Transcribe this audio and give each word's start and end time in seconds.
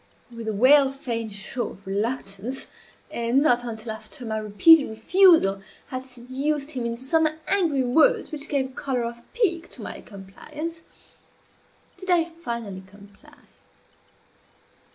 With 0.35 0.47
a 0.47 0.51
well 0.53 0.89
feigned 0.89 1.31
show 1.31 1.67
of 1.69 1.85
reluctance, 1.85 2.69
and 3.11 3.39
not 3.39 3.63
until 3.63 3.91
after 3.91 4.25
my 4.25 4.39
repeated 4.39 4.89
refusal 4.89 5.61
had 5.89 6.05
seduced 6.05 6.71
him 6.71 6.87
into 6.87 7.03
some 7.03 7.27
angry 7.47 7.83
words 7.83 8.31
which 8.31 8.49
gave 8.49 8.65
a 8.65 8.73
color 8.73 9.03
of 9.03 9.21
pique 9.33 9.69
to 9.69 9.83
my 9.83 10.01
compliance, 10.01 10.81
did 11.97 12.09
I 12.09 12.25
finally 12.25 12.81
comply. 12.87 13.37